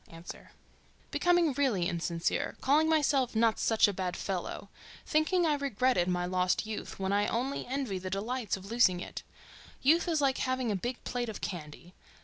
[0.11, 4.69] A.—Becoming really insincere—calling myself "not such a bad fellow,"
[5.05, 9.21] thinking I regretted my lost youth when I only envy the delights of losing it.
[9.83, 11.93] Youth is like having a big plate of candy.